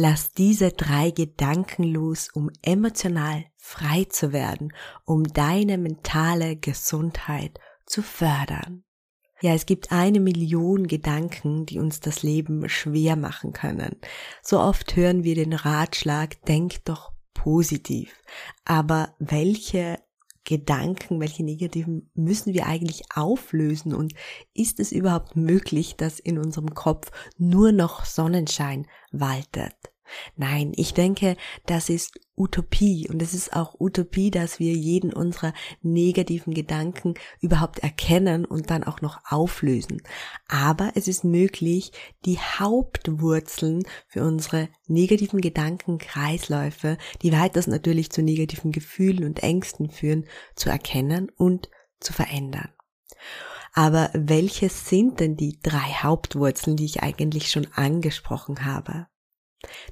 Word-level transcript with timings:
Lass 0.00 0.30
diese 0.30 0.70
drei 0.70 1.10
Gedanken 1.10 1.82
los, 1.82 2.28
um 2.32 2.50
emotional 2.62 3.46
frei 3.56 4.04
zu 4.04 4.32
werden, 4.32 4.72
um 5.04 5.24
deine 5.24 5.76
mentale 5.76 6.54
Gesundheit 6.54 7.58
zu 7.84 8.02
fördern. 8.02 8.84
Ja, 9.40 9.54
es 9.54 9.66
gibt 9.66 9.90
eine 9.90 10.20
Million 10.20 10.86
Gedanken, 10.86 11.66
die 11.66 11.80
uns 11.80 11.98
das 11.98 12.22
Leben 12.22 12.68
schwer 12.68 13.16
machen 13.16 13.52
können. 13.52 13.96
So 14.40 14.60
oft 14.60 14.94
hören 14.94 15.24
wir 15.24 15.34
den 15.34 15.52
Ratschlag, 15.52 16.44
denk 16.44 16.84
doch 16.84 17.10
positiv. 17.34 18.22
Aber 18.64 19.16
welche 19.18 19.98
Gedanken, 20.48 21.20
welche 21.20 21.44
negativen 21.44 22.10
müssen 22.14 22.54
wir 22.54 22.66
eigentlich 22.66 23.02
auflösen 23.14 23.92
und 23.92 24.14
ist 24.54 24.80
es 24.80 24.92
überhaupt 24.92 25.36
möglich, 25.36 25.96
dass 25.96 26.18
in 26.18 26.38
unserem 26.38 26.72
Kopf 26.72 27.10
nur 27.36 27.70
noch 27.70 28.06
Sonnenschein 28.06 28.86
waltet? 29.12 29.74
Nein, 30.36 30.72
ich 30.74 30.94
denke, 30.94 31.36
das 31.66 31.90
ist 31.90 32.18
Utopie 32.38 33.08
und 33.10 33.20
es 33.20 33.34
ist 33.34 33.54
auch 33.54 33.80
Utopie, 33.80 34.30
dass 34.30 34.58
wir 34.58 34.72
jeden 34.72 35.12
unserer 35.12 35.52
negativen 35.82 36.54
Gedanken 36.54 37.14
überhaupt 37.40 37.80
erkennen 37.80 38.44
und 38.44 38.70
dann 38.70 38.84
auch 38.84 39.00
noch 39.00 39.20
auflösen. 39.28 40.02
Aber 40.48 40.92
es 40.94 41.08
ist 41.08 41.24
möglich, 41.24 41.92
die 42.24 42.38
Hauptwurzeln 42.38 43.82
für 44.06 44.22
unsere 44.24 44.68
negativen 44.86 45.40
Gedankenkreisläufe, 45.40 46.98
die 47.22 47.32
weiters 47.32 47.66
natürlich 47.66 48.10
zu 48.10 48.22
negativen 48.22 48.72
Gefühlen 48.72 49.24
und 49.24 49.42
Ängsten 49.42 49.90
führen, 49.90 50.26
zu 50.54 50.70
erkennen 50.70 51.30
und 51.36 51.68
zu 52.00 52.12
verändern. 52.12 52.70
Aber 53.74 54.10
welche 54.14 54.68
sind 54.68 55.20
denn 55.20 55.36
die 55.36 55.60
drei 55.60 55.92
Hauptwurzeln, 56.02 56.76
die 56.76 56.84
ich 56.84 57.02
eigentlich 57.02 57.50
schon 57.50 57.66
angesprochen 57.74 58.64
habe? 58.64 59.06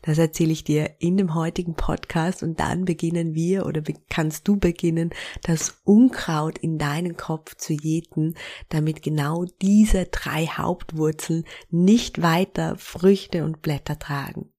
Das 0.02 0.18
erzähle 0.18 0.52
ich 0.52 0.62
dir 0.62 0.94
in 1.00 1.16
dem 1.16 1.34
heutigen 1.34 1.74
Podcast 1.74 2.42
und 2.42 2.60
dann 2.60 2.84
beginnen 2.84 3.34
wir 3.34 3.66
oder 3.66 3.82
kannst 4.08 4.46
du 4.46 4.56
beginnen, 4.56 5.10
das 5.42 5.80
Unkraut 5.84 6.58
in 6.58 6.78
deinen 6.78 7.16
Kopf 7.16 7.56
zu 7.56 7.72
jäten, 7.72 8.36
damit 8.68 9.02
genau 9.02 9.44
diese 9.60 10.06
drei 10.06 10.46
Hauptwurzeln 10.46 11.44
nicht 11.70 12.22
weiter 12.22 12.76
Früchte 12.78 13.44
und 13.44 13.60
Blätter 13.60 13.98
tragen. 13.98 14.52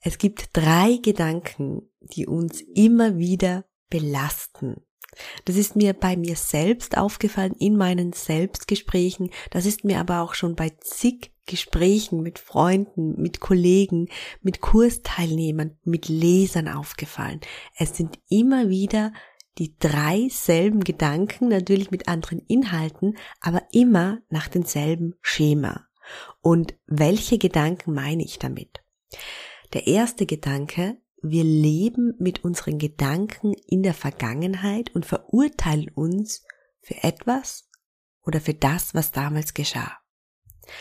Es 0.00 0.18
gibt 0.18 0.50
drei 0.52 0.98
Gedanken, 1.02 1.88
die 2.00 2.26
uns 2.26 2.60
immer 2.60 3.16
wieder 3.16 3.64
belasten. 3.88 4.82
Das 5.44 5.56
ist 5.56 5.76
mir 5.76 5.92
bei 5.92 6.16
mir 6.16 6.36
selbst 6.36 6.96
aufgefallen 6.96 7.54
in 7.58 7.76
meinen 7.76 8.12
Selbstgesprächen. 8.12 9.30
Das 9.50 9.66
ist 9.66 9.84
mir 9.84 10.00
aber 10.00 10.22
auch 10.22 10.34
schon 10.34 10.56
bei 10.56 10.70
zig 10.80 11.31
Gesprächen 11.46 12.22
mit 12.22 12.38
Freunden, 12.38 13.20
mit 13.20 13.40
Kollegen, 13.40 14.08
mit 14.40 14.60
Kursteilnehmern, 14.60 15.76
mit 15.84 16.08
Lesern 16.08 16.68
aufgefallen. 16.68 17.40
Es 17.76 17.96
sind 17.96 18.18
immer 18.28 18.68
wieder 18.68 19.12
die 19.58 19.76
drei 19.78 20.28
selben 20.30 20.82
Gedanken, 20.82 21.48
natürlich 21.48 21.90
mit 21.90 22.08
anderen 22.08 22.38
Inhalten, 22.46 23.18
aber 23.40 23.62
immer 23.72 24.20
nach 24.30 24.48
demselben 24.48 25.14
Schema. 25.20 25.86
Und 26.40 26.74
welche 26.86 27.38
Gedanken 27.38 27.92
meine 27.92 28.24
ich 28.24 28.38
damit? 28.38 28.82
Der 29.72 29.86
erste 29.86 30.26
Gedanke, 30.26 30.98
wir 31.22 31.44
leben 31.44 32.14
mit 32.18 32.44
unseren 32.44 32.78
Gedanken 32.78 33.54
in 33.66 33.82
der 33.82 33.94
Vergangenheit 33.94 34.94
und 34.94 35.06
verurteilen 35.06 35.90
uns 35.94 36.44
für 36.80 37.02
etwas 37.02 37.68
oder 38.24 38.40
für 38.40 38.54
das, 38.54 38.94
was 38.94 39.12
damals 39.12 39.54
geschah. 39.54 40.01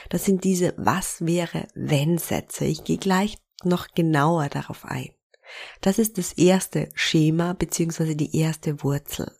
Das 0.10 0.26
sind 0.26 0.44
diese 0.44 0.74
Was 0.78 1.26
wäre 1.26 1.68
wenn 1.76 2.18
Sätze. 2.18 2.66
Ich 2.66 2.84
gehe 2.84 2.98
gleich 2.98 3.38
noch 3.64 3.88
genauer 3.94 4.50
darauf 4.50 4.86
ein. 4.86 5.10
Das 5.82 6.00
ist 6.00 6.18
das 6.18 6.34
erste 6.34 6.90
Schema 6.94 7.54
beziehungsweise 7.54 8.16
die 8.16 8.38
erste 8.38 8.84
Wurzel. 8.84 9.32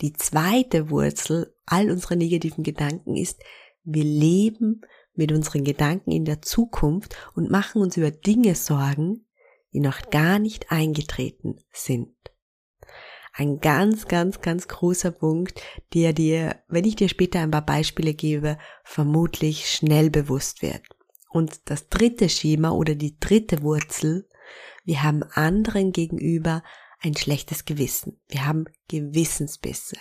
Die 0.00 0.12
zweite 0.12 0.90
Wurzel 0.90 1.54
all 1.66 1.90
unserer 1.90 2.16
negativen 2.16 2.64
Gedanken 2.64 3.16
ist, 3.16 3.40
wir 3.84 4.04
leben 4.04 4.82
mit 5.14 5.32
unseren 5.32 5.64
Gedanken 5.64 6.10
in 6.10 6.24
der 6.24 6.42
Zukunft 6.42 7.16
und 7.34 7.50
machen 7.50 7.82
uns 7.82 7.96
über 7.96 8.10
Dinge 8.10 8.54
Sorgen, 8.54 9.26
die 9.72 9.80
noch 9.80 10.10
gar 10.10 10.38
nicht 10.38 10.70
eingetreten 10.70 11.56
sind. 11.70 12.14
Ein 13.32 13.60
ganz, 13.60 14.08
ganz, 14.08 14.40
ganz 14.42 14.68
großer 14.68 15.10
Punkt, 15.10 15.62
der 15.94 16.12
dir, 16.12 16.62
wenn 16.68 16.84
ich 16.84 16.96
dir 16.96 17.08
später 17.08 17.40
ein 17.40 17.50
paar 17.50 17.64
Beispiele 17.64 18.12
gebe, 18.12 18.58
vermutlich 18.84 19.70
schnell 19.70 20.10
bewusst 20.10 20.60
wird. 20.60 20.82
Und 21.30 21.62
das 21.70 21.88
dritte 21.88 22.28
Schema 22.28 22.70
oder 22.70 22.94
die 22.94 23.18
dritte 23.18 23.62
Wurzel, 23.62 24.28
wir 24.84 25.02
haben 25.02 25.22
anderen 25.22 25.92
gegenüber 25.92 26.62
ein 27.00 27.16
schlechtes 27.16 27.64
Gewissen. 27.64 28.20
Wir 28.28 28.44
haben 28.46 28.66
Gewissensbisse. 28.88 29.96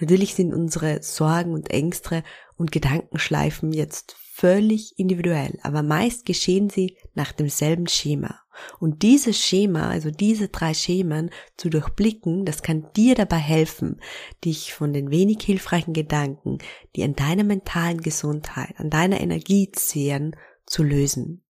Natürlich 0.00 0.34
sind 0.34 0.52
unsere 0.52 1.02
Sorgen 1.02 1.54
und 1.54 1.70
Ängste 1.70 2.24
und 2.56 2.72
Gedankenschleifen 2.72 3.72
jetzt 3.72 4.16
völlig 4.34 4.98
individuell, 4.98 5.58
aber 5.62 5.82
meist 5.82 6.24
geschehen 6.24 6.70
sie 6.70 6.96
nach 7.14 7.32
demselben 7.32 7.86
Schema. 7.86 8.40
Und 8.80 9.02
dieses 9.02 9.38
Schema, 9.38 9.90
also 9.90 10.10
diese 10.10 10.48
drei 10.48 10.72
Schemen 10.72 11.30
zu 11.58 11.68
durchblicken, 11.68 12.46
das 12.46 12.62
kann 12.62 12.88
dir 12.96 13.14
dabei 13.14 13.36
helfen, 13.36 14.00
dich 14.42 14.72
von 14.72 14.94
den 14.94 15.10
wenig 15.10 15.42
hilfreichen 15.42 15.92
Gedanken, 15.92 16.58
die 16.96 17.04
an 17.04 17.14
deiner 17.14 17.44
mentalen 17.44 18.00
Gesundheit, 18.00 18.74
an 18.78 18.88
deiner 18.88 19.20
Energie 19.20 19.70
zehren, 19.70 20.34
zu 20.64 20.82
lösen. 20.82 21.44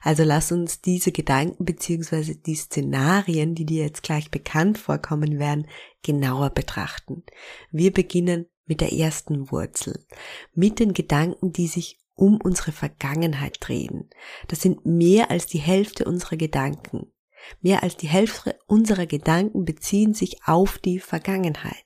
Also 0.00 0.24
lass 0.24 0.50
uns 0.50 0.80
diese 0.80 1.12
Gedanken 1.12 1.64
beziehungsweise 1.64 2.36
die 2.36 2.54
Szenarien, 2.54 3.54
die 3.54 3.66
dir 3.66 3.84
jetzt 3.84 4.02
gleich 4.02 4.30
bekannt 4.30 4.78
vorkommen 4.78 5.38
werden, 5.38 5.66
genauer 6.02 6.50
betrachten. 6.50 7.22
Wir 7.70 7.92
beginnen 7.92 8.46
mit 8.66 8.80
der 8.80 8.92
ersten 8.92 9.50
Wurzel, 9.50 10.06
mit 10.54 10.78
den 10.78 10.94
Gedanken, 10.94 11.52
die 11.52 11.66
sich 11.66 11.98
um 12.14 12.40
unsere 12.42 12.72
Vergangenheit 12.72 13.56
drehen. 13.60 14.10
Das 14.48 14.60
sind 14.60 14.86
mehr 14.86 15.30
als 15.30 15.46
die 15.46 15.58
Hälfte 15.58 16.04
unserer 16.04 16.36
Gedanken. 16.36 17.12
Mehr 17.60 17.82
als 17.82 17.96
die 17.96 18.08
Hälfte 18.08 18.58
unserer 18.66 19.06
Gedanken 19.06 19.64
beziehen 19.64 20.14
sich 20.14 20.38
auf 20.46 20.78
die 20.78 20.98
Vergangenheit. 20.98 21.84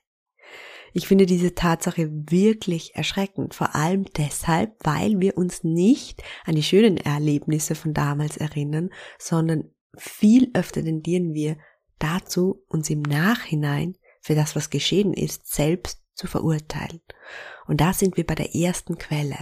Ich 0.93 1.07
finde 1.07 1.25
diese 1.25 1.53
Tatsache 1.53 2.09
wirklich 2.11 2.95
erschreckend, 2.95 3.53
vor 3.53 3.75
allem 3.75 4.05
deshalb, 4.17 4.75
weil 4.83 5.19
wir 5.19 5.37
uns 5.37 5.63
nicht 5.63 6.23
an 6.45 6.55
die 6.55 6.63
schönen 6.63 6.97
Erlebnisse 6.97 7.75
von 7.75 7.93
damals 7.93 8.37
erinnern, 8.37 8.89
sondern 9.19 9.71
viel 9.95 10.49
öfter 10.53 10.83
tendieren 10.83 11.33
wir 11.33 11.57
dazu, 11.99 12.63
uns 12.67 12.89
im 12.89 13.01
Nachhinein 13.01 13.97
für 14.21 14.35
das, 14.35 14.55
was 14.55 14.69
geschehen 14.69 15.13
ist, 15.13 15.53
selbst 15.53 16.01
zu 16.15 16.27
verurteilen. 16.27 17.01
Und 17.67 17.81
da 17.81 17.93
sind 17.93 18.17
wir 18.17 18.25
bei 18.25 18.35
der 18.35 18.55
ersten 18.55 18.97
Quelle. 18.97 19.37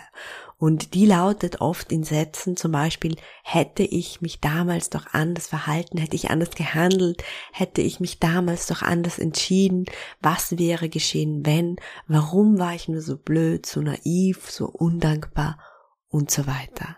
Und 0.59 0.95
die 0.95 1.05
lautet 1.05 1.61
oft 1.61 1.91
in 1.91 2.03
Sätzen 2.03 2.57
zum 2.57 2.71
Beispiel, 2.71 3.15
hätte 3.43 3.83
ich 3.83 4.21
mich 4.21 4.39
damals 4.39 4.89
doch 4.89 5.05
anders 5.13 5.47
verhalten, 5.47 5.99
hätte 5.99 6.15
ich 6.15 6.31
anders 6.31 6.49
gehandelt, 6.51 7.23
hätte 7.53 7.81
ich 7.81 7.99
mich 7.99 8.19
damals 8.19 8.65
doch 8.65 8.81
anders 8.81 9.19
entschieden, 9.19 9.85
was 10.19 10.57
wäre 10.57 10.89
geschehen, 10.89 11.45
wenn, 11.45 11.75
warum 12.07 12.57
war 12.57 12.73
ich 12.73 12.87
nur 12.87 13.01
so 13.01 13.17
blöd, 13.17 13.67
so 13.67 13.81
naiv, 13.81 14.49
so 14.49 14.65
undankbar 14.65 15.59
und 16.07 16.31
so 16.31 16.47
weiter. 16.47 16.97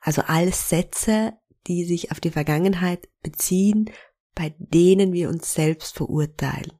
Also 0.00 0.22
alles 0.22 0.68
Sätze, 0.68 1.32
die 1.66 1.84
sich 1.84 2.12
auf 2.12 2.20
die 2.20 2.30
Vergangenheit 2.30 3.08
beziehen, 3.22 3.90
bei 4.36 4.54
denen 4.58 5.12
wir 5.12 5.28
uns 5.28 5.52
selbst 5.52 5.96
verurteilen. 5.96 6.72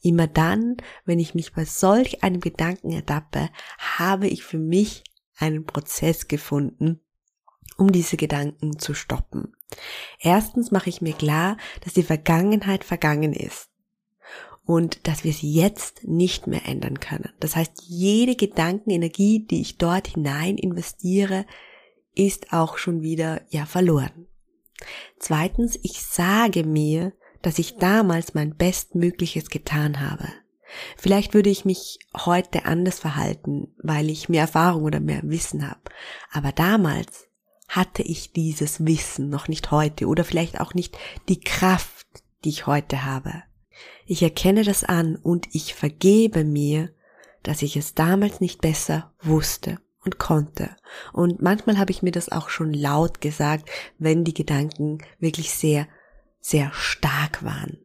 Immer 0.00 0.28
dann, 0.28 0.78
wenn 1.04 1.18
ich 1.18 1.34
mich 1.34 1.52
bei 1.52 1.66
solch 1.66 2.22
einem 2.22 2.40
Gedanken 2.40 2.90
ertappe, 2.90 3.50
habe 3.78 4.28
ich 4.28 4.42
für 4.42 4.58
mich 4.58 5.04
einen 5.36 5.64
Prozess 5.64 6.28
gefunden, 6.28 7.00
um 7.76 7.92
diese 7.92 8.16
Gedanken 8.16 8.78
zu 8.78 8.94
stoppen. 8.94 9.52
Erstens 10.20 10.70
mache 10.70 10.88
ich 10.88 11.00
mir 11.00 11.12
klar, 11.12 11.56
dass 11.82 11.94
die 11.94 12.02
Vergangenheit 12.02 12.84
vergangen 12.84 13.32
ist 13.32 13.70
und 14.64 15.06
dass 15.06 15.24
wir 15.24 15.32
sie 15.32 15.52
jetzt 15.52 16.04
nicht 16.04 16.46
mehr 16.46 16.66
ändern 16.66 17.00
können. 17.00 17.32
Das 17.40 17.56
heißt, 17.56 17.82
jede 17.86 18.34
Gedankenenergie, 18.34 19.46
die 19.46 19.60
ich 19.60 19.78
dort 19.78 20.08
hinein 20.08 20.58
investiere, 20.58 21.46
ist 22.14 22.52
auch 22.52 22.78
schon 22.78 23.02
wieder 23.02 23.42
ja 23.48 23.66
verloren. 23.66 24.26
Zweitens, 25.18 25.78
ich 25.82 26.02
sage 26.02 26.64
mir, 26.64 27.12
dass 27.42 27.58
ich 27.58 27.76
damals 27.76 28.34
mein 28.34 28.56
Bestmögliches 28.56 29.50
getan 29.50 30.00
habe. 30.00 30.28
Vielleicht 30.96 31.34
würde 31.34 31.50
ich 31.50 31.64
mich 31.64 31.98
heute 32.14 32.64
anders 32.64 32.98
verhalten, 32.98 33.74
weil 33.82 34.10
ich 34.10 34.28
mehr 34.28 34.42
Erfahrung 34.42 34.82
oder 34.84 35.00
mehr 35.00 35.20
Wissen 35.24 35.68
habe. 35.68 35.80
Aber 36.32 36.52
damals 36.52 37.28
hatte 37.68 38.02
ich 38.02 38.32
dieses 38.32 38.84
Wissen 38.84 39.28
noch 39.28 39.48
nicht 39.48 39.70
heute 39.70 40.06
oder 40.06 40.24
vielleicht 40.24 40.60
auch 40.60 40.74
nicht 40.74 40.96
die 41.28 41.40
Kraft, 41.40 42.06
die 42.44 42.50
ich 42.50 42.66
heute 42.66 43.04
habe. 43.04 43.42
Ich 44.06 44.22
erkenne 44.22 44.62
das 44.62 44.84
an 44.84 45.16
und 45.16 45.48
ich 45.52 45.74
vergebe 45.74 46.44
mir, 46.44 46.90
dass 47.42 47.62
ich 47.62 47.76
es 47.76 47.94
damals 47.94 48.40
nicht 48.40 48.60
besser 48.60 49.12
wusste 49.20 49.78
und 50.04 50.18
konnte. 50.18 50.76
Und 51.12 51.42
manchmal 51.42 51.78
habe 51.78 51.90
ich 51.90 52.02
mir 52.02 52.12
das 52.12 52.30
auch 52.30 52.48
schon 52.48 52.72
laut 52.72 53.20
gesagt, 53.20 53.68
wenn 53.98 54.24
die 54.24 54.34
Gedanken 54.34 54.98
wirklich 55.18 55.50
sehr, 55.50 55.88
sehr 56.40 56.72
stark 56.72 57.44
waren. 57.44 57.78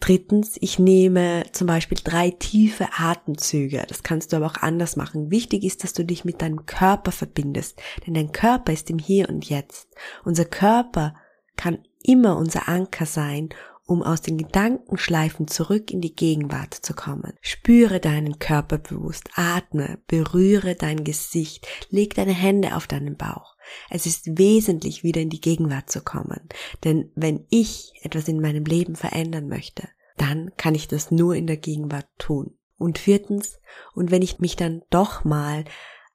Drittens, 0.00 0.58
ich 0.60 0.78
nehme 0.78 1.44
zum 1.52 1.66
Beispiel 1.66 1.98
drei 2.02 2.30
tiefe 2.30 2.88
Atemzüge. 2.98 3.84
Das 3.88 4.02
kannst 4.02 4.32
du 4.32 4.36
aber 4.36 4.46
auch 4.46 4.62
anders 4.62 4.96
machen. 4.96 5.30
Wichtig 5.30 5.64
ist, 5.64 5.84
dass 5.84 5.94
du 5.94 6.04
dich 6.04 6.24
mit 6.24 6.42
deinem 6.42 6.66
Körper 6.66 7.12
verbindest, 7.12 7.80
denn 8.06 8.14
dein 8.14 8.32
Körper 8.32 8.72
ist 8.72 8.90
im 8.90 8.98
Hier 8.98 9.28
und 9.28 9.48
Jetzt. 9.48 9.88
Unser 10.24 10.44
Körper 10.44 11.14
kann 11.56 11.78
immer 12.02 12.36
unser 12.36 12.68
Anker 12.68 13.06
sein 13.06 13.48
um 13.86 14.02
aus 14.02 14.20
den 14.20 14.36
Gedankenschleifen 14.36 15.46
zurück 15.46 15.92
in 15.92 16.00
die 16.00 16.14
Gegenwart 16.14 16.74
zu 16.74 16.92
kommen. 16.92 17.32
Spüre 17.40 18.00
deinen 18.00 18.38
Körper 18.38 18.78
bewusst, 18.78 19.30
atme, 19.34 19.98
berühre 20.08 20.74
dein 20.74 21.04
Gesicht, 21.04 21.66
leg 21.88 22.14
deine 22.14 22.34
Hände 22.34 22.76
auf 22.76 22.86
deinen 22.86 23.16
Bauch. 23.16 23.56
Es 23.88 24.06
ist 24.06 24.38
wesentlich, 24.38 25.02
wieder 25.02 25.20
in 25.20 25.30
die 25.30 25.40
Gegenwart 25.40 25.90
zu 25.90 26.02
kommen. 26.02 26.40
Denn 26.84 27.10
wenn 27.14 27.46
ich 27.48 27.92
etwas 28.02 28.28
in 28.28 28.40
meinem 28.40 28.64
Leben 28.64 28.96
verändern 28.96 29.48
möchte, 29.48 29.88
dann 30.16 30.52
kann 30.56 30.74
ich 30.74 30.88
das 30.88 31.10
nur 31.10 31.34
in 31.34 31.46
der 31.46 31.56
Gegenwart 31.56 32.08
tun. 32.18 32.56
Und 32.78 32.98
viertens, 32.98 33.58
und 33.94 34.10
wenn 34.10 34.22
ich 34.22 34.38
mich 34.38 34.56
dann 34.56 34.82
doch 34.90 35.24
mal 35.24 35.64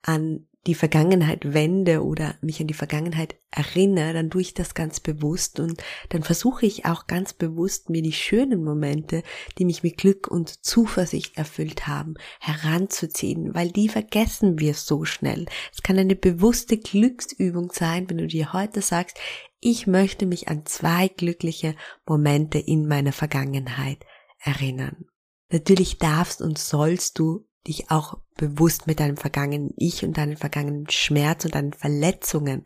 an 0.04 0.48
die 0.68 0.76
Vergangenheit 0.76 1.54
wende 1.54 2.04
oder 2.04 2.36
mich 2.42 2.62
an 2.62 2.68
die 2.68 2.76
Vergangenheit 2.76 3.36
erinnere, 3.50 4.14
dann 4.14 4.30
tue 4.30 4.42
ich 4.42 4.54
das 4.54 4.76
ganz 4.76 5.00
bewusst 5.00 5.60
und 5.60 5.82
dann 6.10 6.22
versuche 6.22 6.68
ich 6.68 6.86
auch 6.86 7.08
ganz 7.08 7.34
bewusst, 7.34 7.90
mir 7.90 8.04
die 8.04 8.14
schönen 8.14 8.64
Momente, 8.64 9.24
die 9.58 9.66
mich 9.66 9.82
mit 9.82 9.98
Glück 9.98 10.28
und 10.28 10.64
Zuversicht 10.64 11.36
erfüllt 11.36 11.88
haben, 11.88 12.14
heranzuziehen, 12.40 13.56
weil 13.56 13.72
die 13.72 13.90
vergessen 13.90 14.60
wir 14.60 14.76
so 14.76 15.04
schnell. 15.04 15.48
Es 15.74 15.82
kann 15.82 15.98
eine 15.98 16.16
bewusste 16.16 16.78
Glücksübung 16.78 17.72
sein, 17.74 18.08
wenn 18.10 18.20
du 18.20 18.28
dir 18.28 18.54
heute 18.54 18.82
sagst, 18.82 19.18
ich 19.60 19.88
möchte 19.88 20.26
mich 20.28 20.48
an 20.48 20.66
zwei 20.66 21.08
glückliche 21.08 21.76
Momente 22.06 22.60
in 22.60 22.88
meiner 22.88 23.14
Vergangenheit 23.14 24.06
erinnern. 24.40 25.06
Natürlich 25.52 25.98
darfst 25.98 26.42
und 26.42 26.58
sollst 26.58 27.20
du 27.20 27.48
dich 27.68 27.92
auch 27.92 28.18
bewusst 28.36 28.88
mit 28.88 29.00
deinem 29.00 29.18
vergangenen 29.18 29.74
Ich 29.78 30.04
und 30.04 30.18
deinen 30.18 30.38
vergangenen 30.38 30.90
Schmerz 30.90 31.46
und 31.46 31.56
deinen 31.56 31.74
Verletzungen 31.74 32.66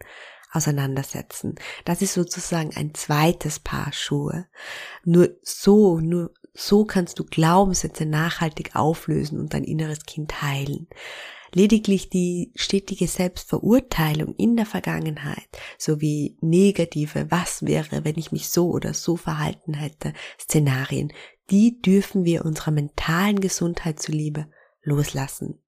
auseinandersetzen. 0.51 1.55
Das 1.83 2.01
ist 2.01 2.13
sozusagen 2.13 2.71
ein 2.75 2.93
zweites 2.93 3.59
Paar 3.59 3.91
Schuhe. 3.91 4.47
Nur 5.03 5.35
so, 5.41 5.99
nur 5.99 6.33
so 6.53 6.85
kannst 6.85 7.19
du 7.19 7.25
Glaubenssätze 7.25 8.05
nachhaltig 8.05 8.75
auflösen 8.75 9.39
und 9.39 9.53
dein 9.53 9.65
inneres 9.65 10.05
Kind 10.05 10.41
heilen. 10.41 10.87
Lediglich 11.53 12.09
die 12.09 12.51
stetige 12.55 13.07
Selbstverurteilung 13.07 14.35
in 14.35 14.55
der 14.57 14.65
Vergangenheit 14.65 15.47
sowie 15.77 16.37
negative 16.41 17.27
Was 17.29 17.65
wäre, 17.65 18.03
wenn 18.03 18.17
ich 18.17 18.31
mich 18.31 18.49
so 18.49 18.69
oder 18.69 18.93
so 18.93 19.15
verhalten 19.15 19.73
hätte, 19.73 20.13
Szenarien, 20.39 21.13
die 21.49 21.81
dürfen 21.81 22.25
wir 22.25 22.43
unserer 22.43 22.71
mentalen 22.71 23.39
Gesundheit 23.39 24.01
zuliebe 24.01 24.47
loslassen. 24.85 25.61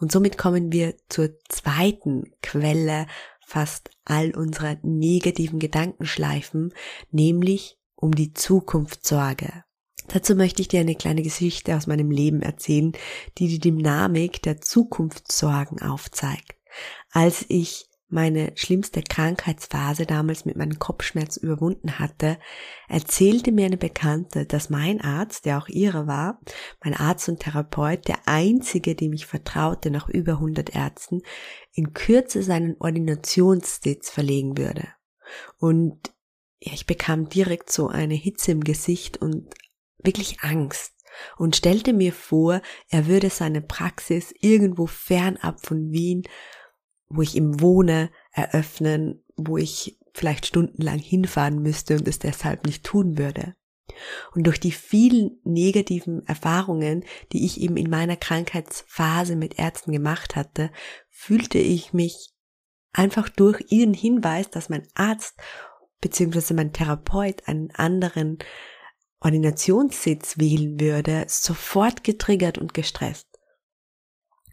Und 0.00 0.12
somit 0.12 0.38
kommen 0.38 0.72
wir 0.72 0.96
zur 1.08 1.30
zweiten 1.48 2.32
Quelle 2.42 3.06
fast 3.44 3.90
all 4.04 4.34
unserer 4.36 4.76
negativen 4.82 5.58
Gedankenschleifen, 5.58 6.72
nämlich 7.10 7.78
um 7.94 8.14
die 8.14 8.32
Zukunftssorge. 8.32 9.64
Dazu 10.08 10.34
möchte 10.34 10.62
ich 10.62 10.68
dir 10.68 10.80
eine 10.80 10.94
kleine 10.94 11.22
Geschichte 11.22 11.76
aus 11.76 11.86
meinem 11.86 12.10
Leben 12.10 12.40
erzählen, 12.40 12.92
die 13.36 13.48
die 13.48 13.58
Dynamik 13.58 14.42
der 14.42 14.60
Zukunftssorgen 14.60 15.82
aufzeigt. 15.82 16.54
Als 17.10 17.44
ich 17.48 17.87
meine 18.08 18.52
schlimmste 18.54 19.02
Krankheitsphase 19.02 20.06
damals 20.06 20.46
mit 20.46 20.56
meinem 20.56 20.78
Kopfschmerz 20.78 21.36
überwunden 21.36 21.98
hatte, 21.98 22.38
erzählte 22.88 23.52
mir 23.52 23.66
eine 23.66 23.76
Bekannte, 23.76 24.46
dass 24.46 24.70
mein 24.70 25.00
Arzt, 25.00 25.44
der 25.44 25.58
auch 25.58 25.68
ihre 25.68 26.06
war, 26.06 26.40
mein 26.82 26.94
Arzt 26.94 27.28
und 27.28 27.40
Therapeut, 27.40 28.08
der 28.08 28.20
einzige, 28.26 28.94
dem 28.94 29.12
ich 29.12 29.26
vertraute 29.26 29.90
nach 29.90 30.08
über 30.08 30.32
100 30.32 30.74
Ärzten, 30.74 31.20
in 31.72 31.92
Kürze 31.92 32.42
seinen 32.42 32.76
Ordinationssitz 32.80 34.08
verlegen 34.08 34.56
würde. 34.56 34.88
Und 35.58 36.12
ja, 36.60 36.72
ich 36.72 36.86
bekam 36.86 37.28
direkt 37.28 37.70
so 37.70 37.88
eine 37.88 38.14
Hitze 38.14 38.52
im 38.52 38.64
Gesicht 38.64 39.18
und 39.18 39.54
wirklich 39.98 40.40
Angst 40.40 40.94
und 41.36 41.56
stellte 41.56 41.92
mir 41.92 42.12
vor, 42.12 42.62
er 42.88 43.06
würde 43.06 43.30
seine 43.30 43.60
Praxis 43.60 44.32
irgendwo 44.40 44.86
fernab 44.86 45.64
von 45.64 45.90
Wien 45.90 46.22
wo 47.08 47.22
ich 47.22 47.36
eben 47.36 47.60
wohne, 47.60 48.10
eröffnen, 48.32 49.24
wo 49.36 49.56
ich 49.56 49.98
vielleicht 50.14 50.46
stundenlang 50.46 50.98
hinfahren 50.98 51.62
müsste 51.62 51.96
und 51.96 52.08
es 52.08 52.18
deshalb 52.18 52.66
nicht 52.66 52.84
tun 52.84 53.18
würde. 53.18 53.54
Und 54.34 54.46
durch 54.46 54.60
die 54.60 54.72
vielen 54.72 55.38
negativen 55.44 56.26
Erfahrungen, 56.26 57.04
die 57.32 57.44
ich 57.44 57.60
eben 57.60 57.76
in 57.76 57.90
meiner 57.90 58.16
Krankheitsphase 58.16 59.36
mit 59.36 59.58
Ärzten 59.58 59.92
gemacht 59.92 60.36
hatte, 60.36 60.70
fühlte 61.08 61.58
ich 61.58 61.92
mich 61.92 62.30
einfach 62.92 63.28
durch 63.28 63.64
ihren 63.70 63.94
Hinweis, 63.94 64.50
dass 64.50 64.68
mein 64.68 64.86
Arzt 64.94 65.34
bzw. 66.00 66.54
mein 66.54 66.72
Therapeut 66.72 67.46
einen 67.46 67.70
anderen 67.72 68.38
Ordinationssitz 69.20 70.38
wählen 70.38 70.78
würde, 70.78 71.24
sofort 71.28 72.04
getriggert 72.04 72.58
und 72.58 72.74
gestresst. 72.74 73.27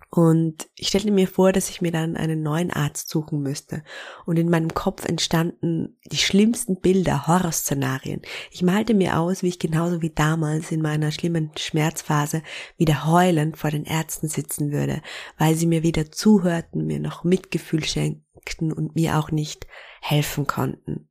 Und 0.10 0.70
ich 0.76 0.88
stellte 0.88 1.12
mir 1.12 1.28
vor, 1.28 1.52
dass 1.52 1.70
ich 1.70 1.82
mir 1.82 1.92
dann 1.92 2.16
einen 2.16 2.42
neuen 2.42 2.72
Arzt 2.72 3.10
suchen 3.10 3.42
müsste. 3.42 3.84
Und 4.26 4.38
in 4.38 4.50
meinem 4.50 4.74
Kopf 4.74 5.06
entstanden 5.06 5.98
die 6.06 6.18
schlimmsten 6.18 6.80
Bilder, 6.80 7.28
Horrorszenarien. 7.28 8.22
Ich 8.52 8.64
malte 8.64 8.94
mir 8.94 9.20
aus, 9.20 9.44
wie 9.44 9.50
ich 9.50 9.60
genauso 9.60 10.02
wie 10.02 10.12
damals 10.12 10.72
in 10.72 10.82
meiner 10.82 11.12
schlimmen 11.12 11.52
Schmerzphase 11.58 12.44
wieder 12.78 13.06
heulend 13.06 13.58
vor 13.58 13.72
den 13.72 13.86
Ärzten 13.86 14.28
sitzen 14.28 14.72
würde, 14.72 15.02
weil 15.38 15.56
sie 15.56 15.68
mir 15.68 15.84
weder 15.84 16.12
zuhörten, 16.12 16.86
mir 16.86 17.00
noch 17.00 17.24
Mitgefühl 17.24 17.84
schenkten 17.84 18.72
und 18.72 18.96
mir 18.96 19.18
auch 19.18 19.32
nicht 19.32 19.68
helfen 20.02 20.48
konnten. 20.48 21.10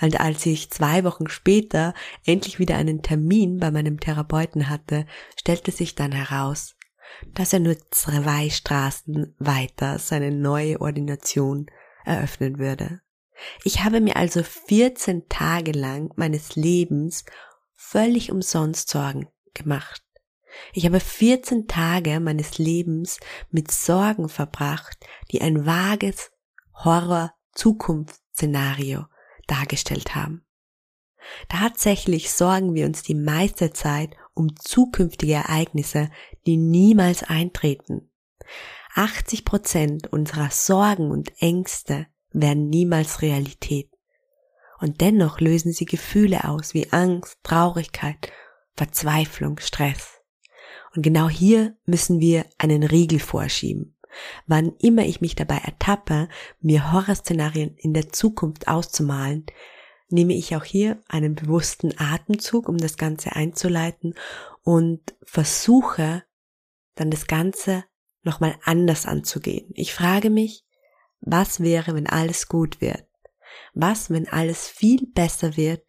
Und 0.00 0.20
als 0.20 0.44
ich 0.46 0.70
zwei 0.70 1.04
Wochen 1.04 1.28
später 1.28 1.94
endlich 2.24 2.58
wieder 2.58 2.76
einen 2.76 3.02
Termin 3.02 3.58
bei 3.58 3.70
meinem 3.70 4.00
Therapeuten 4.00 4.68
hatte, 4.68 5.06
stellte 5.38 5.70
sich 5.70 5.94
dann 5.94 6.12
heraus, 6.12 6.76
dass 7.34 7.52
er 7.52 7.60
nur 7.60 7.76
zwei 7.90 8.50
Straßen 8.50 9.34
weiter 9.38 9.98
seine 9.98 10.30
neue 10.30 10.80
Ordination 10.80 11.66
eröffnen 12.04 12.58
würde. 12.58 13.00
Ich 13.64 13.82
habe 13.82 14.00
mir 14.00 14.16
also 14.16 14.42
14 14.42 15.28
Tage 15.28 15.72
lang 15.72 16.12
meines 16.16 16.56
Lebens 16.56 17.24
völlig 17.74 18.30
umsonst 18.30 18.88
Sorgen 18.88 19.28
gemacht. 19.54 20.02
Ich 20.72 20.86
habe 20.86 21.00
14 21.00 21.66
Tage 21.66 22.20
meines 22.20 22.58
Lebens 22.58 23.18
mit 23.50 23.68
Sorgen 23.70 24.28
verbracht, 24.28 24.98
die 25.30 25.40
ein 25.40 25.64
vages 25.66 26.30
Horror-Zukunftsszenario 26.84 29.06
dargestellt 29.46 30.14
haben. 30.14 30.44
Tatsächlich 31.48 32.32
sorgen 32.32 32.74
wir 32.74 32.84
uns 32.86 33.02
die 33.02 33.14
meiste 33.14 33.72
Zeit 33.72 34.16
um 34.34 34.56
zukünftige 34.56 35.34
Ereignisse, 35.34 36.10
die 36.46 36.56
niemals 36.56 37.22
eintreten. 37.22 38.10
80 38.94 39.44
Prozent 39.44 40.12
unserer 40.12 40.50
Sorgen 40.50 41.10
und 41.10 41.32
Ängste 41.40 42.06
werden 42.32 42.68
niemals 42.68 43.22
Realität. 43.22 43.90
Und 44.80 45.00
dennoch 45.00 45.40
lösen 45.40 45.72
sie 45.72 45.84
Gefühle 45.84 46.44
aus 46.48 46.74
wie 46.74 46.92
Angst, 46.92 47.38
Traurigkeit, 47.42 48.32
Verzweiflung, 48.74 49.58
Stress. 49.60 50.20
Und 50.94 51.02
genau 51.02 51.28
hier 51.28 51.76
müssen 51.86 52.20
wir 52.20 52.44
einen 52.58 52.82
Riegel 52.82 53.20
vorschieben. 53.20 53.96
Wann 54.46 54.72
immer 54.78 55.04
ich 55.04 55.20
mich 55.20 55.34
dabei 55.34 55.58
ertappe, 55.58 56.28
mir 56.60 56.92
Horrorszenarien 56.92 57.76
in 57.76 57.94
der 57.94 58.10
Zukunft 58.10 58.68
auszumalen, 58.68 59.46
nehme 60.10 60.34
ich 60.34 60.54
auch 60.54 60.64
hier 60.64 61.00
einen 61.08 61.34
bewussten 61.34 61.92
Atemzug, 61.96 62.68
um 62.68 62.76
das 62.76 62.98
Ganze 62.98 63.34
einzuleiten 63.34 64.14
und 64.62 65.14
versuche 65.22 66.24
dann 66.94 67.10
das 67.10 67.26
Ganze 67.26 67.84
nochmal 68.22 68.56
anders 68.64 69.06
anzugehen. 69.06 69.70
Ich 69.74 69.92
frage 69.92 70.30
mich, 70.30 70.64
was 71.20 71.60
wäre, 71.60 71.94
wenn 71.94 72.06
alles 72.06 72.48
gut 72.48 72.80
wird? 72.80 73.06
Was, 73.74 74.10
wenn 74.10 74.28
alles 74.28 74.68
viel 74.68 75.06
besser 75.06 75.56
wird, 75.56 75.84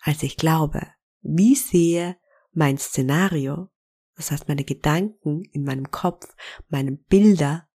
als 0.00 0.22
ich 0.22 0.36
glaube? 0.36 0.86
Wie 1.22 1.54
sehe 1.54 2.16
mein 2.52 2.78
Szenario, 2.78 3.70
das 4.16 4.30
heißt 4.30 4.48
meine 4.48 4.64
Gedanken 4.64 5.42
in 5.52 5.64
meinem 5.64 5.90
Kopf, 5.90 6.26
meine 6.68 6.92
Bilder, 6.92 7.68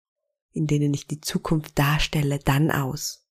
in 0.52 0.68
denen 0.68 0.94
ich 0.94 1.08
die 1.08 1.22
Zukunft 1.22 1.78
darstelle, 1.78 2.40
dann 2.40 2.72
aus? 2.72 3.26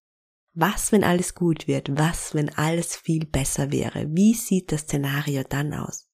Was, 0.55 0.91
wenn 0.93 1.05
alles 1.05 1.35
gut 1.35 1.69
wird? 1.69 1.97
Was, 1.97 2.35
wenn 2.35 2.49
alles 2.57 2.97
viel 2.97 3.27
besser 3.27 3.71
wäre? 3.71 4.07
Wie 4.11 4.35
sieht 4.35 4.73
das 4.73 4.83
Szenario 4.83 5.45
dann 5.45 5.73
aus? 5.73 6.08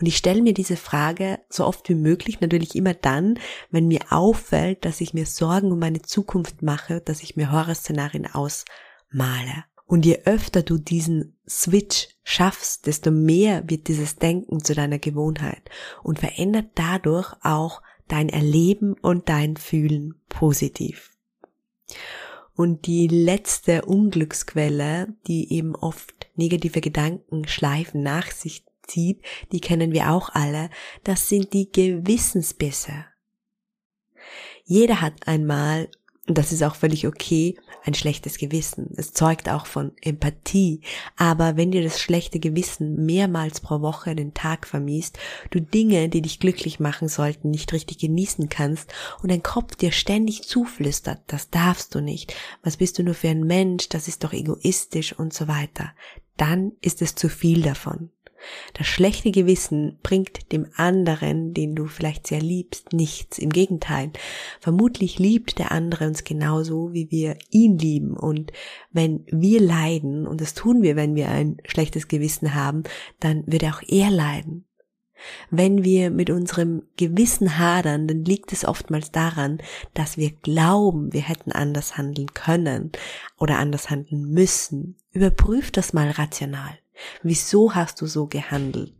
Und 0.00 0.06
ich 0.06 0.16
stelle 0.16 0.42
mir 0.42 0.54
diese 0.54 0.76
Frage 0.76 1.38
so 1.48 1.64
oft 1.64 1.88
wie 1.88 1.94
möglich, 1.94 2.40
natürlich 2.40 2.74
immer 2.74 2.94
dann, 2.94 3.38
wenn 3.70 3.88
mir 3.88 4.00
auffällt, 4.10 4.84
dass 4.84 5.00
ich 5.00 5.14
mir 5.14 5.26
Sorgen 5.26 5.72
um 5.72 5.78
meine 5.78 6.02
Zukunft 6.02 6.62
mache, 6.62 7.00
dass 7.00 7.22
ich 7.22 7.36
mir 7.36 7.52
Horrorszenarien 7.52 8.26
ausmale. 8.26 9.64
Und 9.86 10.04
je 10.04 10.20
öfter 10.26 10.62
du 10.62 10.76
diesen 10.76 11.38
Switch 11.48 12.08
schaffst, 12.22 12.86
desto 12.86 13.10
mehr 13.10 13.68
wird 13.70 13.88
dieses 13.88 14.16
Denken 14.16 14.62
zu 14.62 14.74
deiner 14.74 14.98
Gewohnheit 14.98 15.70
und 16.02 16.18
verändert 16.18 16.66
dadurch 16.74 17.32
auch 17.42 17.80
dein 18.06 18.28
Erleben 18.28 18.94
und 19.00 19.30
dein 19.30 19.56
Fühlen 19.56 20.20
positiv. 20.28 21.10
Und 22.54 22.86
die 22.86 23.06
letzte 23.06 23.84
Unglücksquelle, 23.84 25.14
die 25.26 25.52
eben 25.52 25.76
oft 25.76 26.28
negative 26.34 26.80
Gedanken 26.80 27.46
schleifen 27.46 28.02
nach 28.02 28.30
sich 28.30 28.64
zieht, 28.88 29.22
die 29.52 29.60
kennen 29.60 29.92
wir 29.92 30.10
auch 30.10 30.30
alle, 30.30 30.70
das 31.04 31.28
sind 31.28 31.52
die 31.52 31.70
Gewissensbisse. 31.70 33.06
Jeder 34.64 35.00
hat 35.00 35.26
einmal 35.26 35.88
und 36.28 36.36
das 36.36 36.52
ist 36.52 36.62
auch 36.62 36.74
völlig 36.74 37.06
okay, 37.06 37.56
ein 37.84 37.94
schlechtes 37.94 38.36
Gewissen. 38.36 38.90
Es 38.96 39.14
zeugt 39.14 39.48
auch 39.48 39.64
von 39.64 39.92
Empathie. 40.02 40.82
Aber 41.16 41.56
wenn 41.56 41.70
dir 41.70 41.82
das 41.82 42.00
schlechte 42.00 42.38
Gewissen 42.38 43.06
mehrmals 43.06 43.60
pro 43.60 43.80
Woche 43.80 44.14
den 44.14 44.34
Tag 44.34 44.66
vermiest, 44.66 45.18
du 45.50 45.60
Dinge, 45.60 46.10
die 46.10 46.20
dich 46.20 46.38
glücklich 46.38 46.80
machen 46.80 47.08
sollten, 47.08 47.50
nicht 47.50 47.72
richtig 47.72 47.98
genießen 47.98 48.50
kannst 48.50 48.92
und 49.22 49.30
dein 49.30 49.42
Kopf 49.42 49.74
dir 49.74 49.90
ständig 49.90 50.42
zuflüstert, 50.42 51.22
das 51.28 51.48
darfst 51.48 51.94
du 51.94 52.00
nicht, 52.00 52.34
was 52.62 52.76
bist 52.76 52.98
du 52.98 53.02
nur 53.02 53.14
für 53.14 53.30
ein 53.30 53.44
Mensch, 53.44 53.88
das 53.88 54.06
ist 54.06 54.22
doch 54.22 54.34
egoistisch 54.34 55.18
und 55.18 55.32
so 55.32 55.48
weiter, 55.48 55.94
dann 56.36 56.72
ist 56.82 57.00
es 57.00 57.14
zu 57.14 57.30
viel 57.30 57.62
davon. 57.62 58.10
Das 58.74 58.86
schlechte 58.86 59.30
Gewissen 59.30 59.98
bringt 60.02 60.52
dem 60.52 60.66
anderen, 60.76 61.54
den 61.54 61.74
du 61.74 61.86
vielleicht 61.86 62.26
sehr 62.26 62.40
liebst, 62.40 62.92
nichts. 62.92 63.38
Im 63.38 63.50
Gegenteil. 63.50 64.10
Vermutlich 64.60 65.18
liebt 65.18 65.58
der 65.58 65.72
andere 65.72 66.06
uns 66.06 66.24
genauso, 66.24 66.92
wie 66.92 67.10
wir 67.10 67.36
ihn 67.50 67.78
lieben. 67.78 68.16
Und 68.16 68.52
wenn 68.90 69.24
wir 69.26 69.60
leiden, 69.60 70.26
und 70.26 70.40
das 70.40 70.54
tun 70.54 70.82
wir, 70.82 70.96
wenn 70.96 71.14
wir 71.14 71.28
ein 71.28 71.58
schlechtes 71.64 72.08
Gewissen 72.08 72.54
haben, 72.54 72.82
dann 73.20 73.44
wird 73.46 73.64
auch 73.64 73.82
er 73.86 74.10
leiden. 74.10 74.64
Wenn 75.50 75.84
wir 75.84 76.10
mit 76.10 76.30
unserem 76.30 76.82
Gewissen 76.96 77.58
hadern, 77.58 78.06
dann 78.06 78.24
liegt 78.24 78.52
es 78.52 78.64
oftmals 78.64 79.10
daran, 79.10 79.58
dass 79.94 80.16
wir 80.16 80.30
glauben, 80.30 81.12
wir 81.12 81.22
hätten 81.22 81.52
anders 81.52 81.96
handeln 81.96 82.32
können 82.34 82.92
oder 83.36 83.58
anders 83.58 83.90
handeln 83.90 84.30
müssen. 84.30 84.96
Überprüf 85.12 85.70
das 85.70 85.92
mal 85.92 86.10
rational. 86.10 86.78
Wieso 87.22 87.74
hast 87.74 88.00
du 88.00 88.06
so 88.06 88.26
gehandelt? 88.26 88.94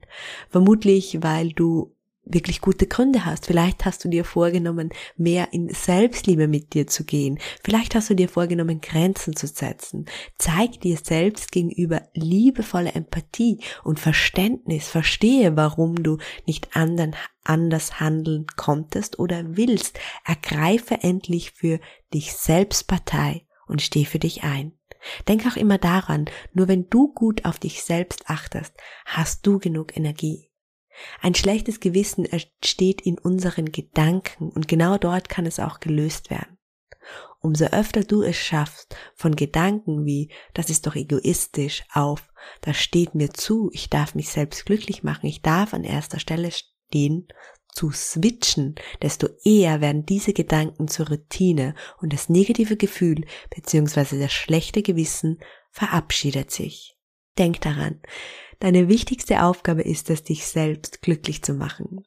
Vermutlich, 0.51 1.19
weil 1.23 1.53
du 1.53 1.95
wirklich 2.29 2.61
gute 2.61 2.87
Gründe 2.87 3.25
hast. 3.25 3.47
Vielleicht 3.47 3.85
hast 3.85 4.05
du 4.05 4.09
dir 4.09 4.25
vorgenommen, 4.25 4.91
mehr 5.17 5.53
in 5.53 5.69
Selbstliebe 5.71 6.47
mit 6.47 6.75
dir 6.75 6.87
zu 6.87 7.05
gehen. 7.05 7.39
Vielleicht 7.63 7.95
hast 7.95 8.11
du 8.11 8.15
dir 8.15 8.29
vorgenommen, 8.29 8.81
Grenzen 8.81 9.35
zu 9.35 9.47
setzen. 9.47 10.07
Zeig 10.37 10.81
dir 10.81 10.99
selbst 11.03 11.53
gegenüber 11.53 12.03
liebevolle 12.15 12.93
Empathie 12.93 13.61
und 13.83 13.99
Verständnis. 13.99 14.89
Verstehe, 14.89 15.57
warum 15.57 16.03
du 16.03 16.19
nicht 16.47 16.77
anderen, 16.77 17.17
anders 17.45 17.99
handeln 17.99 18.47
konntest 18.57 19.19
oder 19.19 19.57
willst. 19.57 19.99
Ergreife 20.25 20.99
endlich 21.03 21.53
für 21.53 21.81
dich 22.13 22.35
selbst 22.35 22.87
Partei 22.87 23.47
und 23.67 23.83
steh 23.83 24.05
für 24.05 24.19
dich 24.19 24.45
ein. 24.45 24.78
Denk 25.29 25.47
auch 25.47 25.57
immer 25.57 25.79
daran, 25.79 26.27
nur 26.53 26.69
wenn 26.69 26.89
du 26.89 27.13
gut 27.13 27.45
auf 27.45 27.59
dich 27.59 27.83
selbst 27.83 28.29
achtest, 28.29 28.75
hast 29.05 29.47
du 29.47 29.59
genug 29.59 29.97
Energie. 29.97 30.51
Ein 31.21 31.35
schlechtes 31.35 31.81
Gewissen 31.81 32.25
entsteht 32.25 33.01
in 33.03 33.19
unseren 33.19 33.71
Gedanken 33.71 34.51
und 34.51 34.69
genau 34.69 34.99
dort 34.99 35.29
kann 35.29 35.47
es 35.47 35.61
auch 35.61 35.81
gelöst 35.81 36.31
werden. 36.31 36.59
Umso 37.41 37.67
öfter 37.67 38.03
du 38.03 38.23
es 38.23 38.37
schaffst, 38.37 38.97
von 39.15 39.37
Gedanken 39.37 40.05
wie, 40.05 40.33
das 40.55 40.71
ist 40.71 40.87
doch 40.87 40.97
egoistisch, 40.97 41.85
auf, 41.93 42.29
das 42.63 42.77
steht 42.77 43.15
mir 43.15 43.31
zu, 43.31 43.71
ich 43.73 43.91
darf 43.91 44.17
mich 44.17 44.31
selbst 44.31 44.67
glücklich 44.67 45.05
machen, 45.05 45.27
ich 45.27 45.41
darf 45.41 45.73
an 45.73 45.85
erster 45.85 46.19
Stelle 46.19 46.51
stehen, 46.51 47.29
zu 47.79 47.93
switchen, 47.93 48.75
desto 49.03 49.29
eher 49.45 49.81
werden 49.81 50.05
diese 50.05 50.33
Gedanken 50.33 50.89
zur 50.89 51.11
Routine 51.11 51.77
und 52.03 52.13
das 52.13 52.29
negative 52.29 52.77
Gefühl 52.77 53.25
bzw. 53.55 54.19
das 54.19 54.33
schlechte 54.33 54.83
Gewissen 54.83 55.39
verabschiedet 55.71 56.51
sich. 56.51 56.97
Denk 57.39 57.61
daran, 57.61 58.01
deine 58.59 58.89
wichtigste 58.89 59.45
Aufgabe 59.45 59.83
ist 59.83 60.11
es, 60.11 60.25
dich 60.25 60.45
selbst 60.45 61.03
glücklich 61.03 61.45
zu 61.45 61.55
machen. 61.55 62.03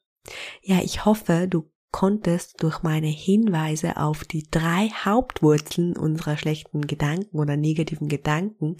Ja, 0.61 0.81
ich 0.83 1.05
hoffe, 1.05 1.47
du 1.49 1.71
konntest 1.91 2.61
durch 2.61 2.83
meine 2.83 3.07
Hinweise 3.07 3.95
auf 3.95 4.25
die 4.25 4.49
drei 4.51 4.89
Hauptwurzeln 4.89 5.95
unserer 5.95 6.35
schlechten 6.35 6.81
Gedanken 6.81 7.39
oder 7.39 7.55
negativen 7.55 8.09
Gedanken, 8.09 8.75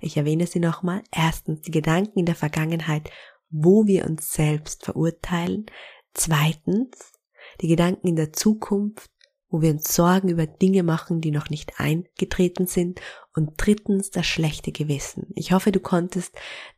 ich 0.00 0.16
erwähne 0.16 0.46
sie 0.46 0.60
nochmal, 0.60 1.02
erstens 1.10 1.62
die 1.62 1.72
Gedanken 1.72 2.20
in 2.20 2.26
der 2.26 2.36
Vergangenheit, 2.36 3.10
wo 3.50 3.86
wir 3.86 4.06
uns 4.06 4.32
selbst 4.32 4.84
verurteilen, 4.84 5.66
Zweitens, 6.16 7.12
die 7.60 7.68
Gedanken 7.68 8.08
in 8.08 8.16
der 8.16 8.32
Zukunft, 8.32 9.10
wo 9.50 9.60
wir 9.60 9.70
uns 9.70 9.94
Sorgen 9.94 10.28
über 10.30 10.46
Dinge 10.46 10.82
machen, 10.82 11.20
die 11.20 11.30
noch 11.30 11.50
nicht 11.50 11.78
eingetreten 11.78 12.66
sind. 12.66 13.00
Und 13.34 13.52
drittens, 13.58 14.10
das 14.10 14.26
schlechte 14.26 14.72
Gewissen. 14.72 15.26
Ich 15.34 15.52
hoffe, 15.52 15.72
du 15.72 15.80
konntest 15.80 16.34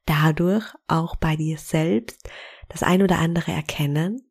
dadurch 0.06 0.64
auch 0.88 1.14
bei 1.16 1.36
dir 1.36 1.56
selbst 1.56 2.28
das 2.68 2.82
ein 2.82 3.00
oder 3.00 3.18
andere 3.18 3.52
erkennen. 3.52 4.22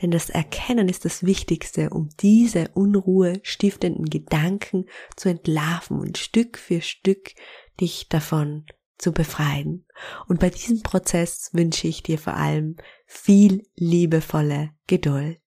Denn 0.00 0.12
das 0.12 0.30
Erkennen 0.30 0.88
ist 0.88 1.04
das 1.04 1.24
Wichtigste, 1.24 1.90
um 1.90 2.10
diese 2.20 2.68
Unruhe 2.74 3.40
stiftenden 3.42 4.04
Gedanken 4.04 4.86
zu 5.16 5.28
entlarven 5.28 5.98
und 5.98 6.18
Stück 6.18 6.56
für 6.56 6.82
Stück 6.82 7.32
dich 7.80 8.08
davon 8.08 8.64
zu 9.02 9.12
befreien. 9.12 9.84
Und 10.28 10.40
bei 10.40 10.48
diesem 10.48 10.82
Prozess 10.82 11.50
wünsche 11.52 11.88
ich 11.88 12.02
dir 12.02 12.18
vor 12.18 12.34
allem 12.34 12.76
viel 13.06 13.66
liebevolle 13.74 14.70
Geduld. 14.86 15.38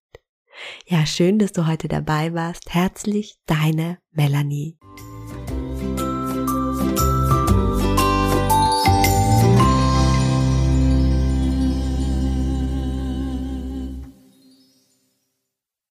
Ja, 0.86 1.06
schön, 1.06 1.40
dass 1.40 1.52
du 1.52 1.68
heute 1.68 1.88
dabei 1.88 2.34
warst. 2.34 2.74
Herzlich, 2.74 3.40
deine 3.46 3.98
Melanie. 4.12 4.78